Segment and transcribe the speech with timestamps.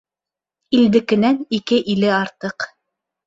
[0.77, 2.67] Илдекенән ике иле артыҡ.